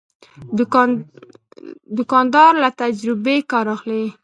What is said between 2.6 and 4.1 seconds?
له تجربې کار اخلي.